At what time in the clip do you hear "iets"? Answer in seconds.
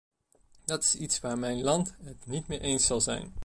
0.95-1.19